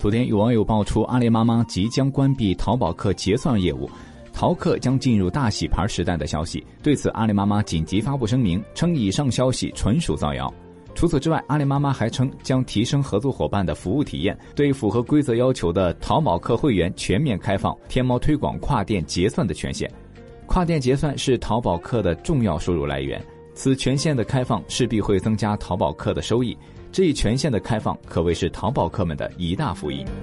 [0.00, 3.86] 昨天有网友爆出，阿里妈妈即将关闭淘宝客结算业务，
[4.32, 6.64] 淘客将进入大洗牌时代的消息。
[6.82, 10.50] 对此，阿里妈妈紧急发布声明，称以上消息纯属造谣。
[10.94, 19.86] 除此之外，阿里妈妈还称将提升合作伙伴的服务体验，对符合规则要求的淘宝客会员全面开放天猫推广跨店结算的权限。
[20.46, 23.22] 跨店结算是淘宝客的重要收入来源，
[23.52, 26.56] 此权限的开放势必会增加淘宝客的收益。
[26.92, 30.04] 这一权限的开放可谓是淘宝客们的一大福音。